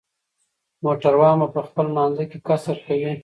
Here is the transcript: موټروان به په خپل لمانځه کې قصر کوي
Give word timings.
موټروان 0.83 1.35
به 1.41 1.47
په 1.55 1.61
خپل 1.67 1.85
لمانځه 1.91 2.23
کې 2.29 2.37
قصر 2.47 2.75
کوي 2.85 3.13